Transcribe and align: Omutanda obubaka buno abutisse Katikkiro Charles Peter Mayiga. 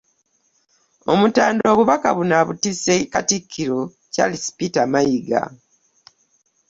Omutanda 1.11 1.63
obubaka 1.73 2.09
buno 2.17 2.33
abutisse 2.41 2.95
Katikkiro 3.13 3.79
Charles 4.13 4.45
Peter 4.57 4.85
Mayiga. 4.93 5.41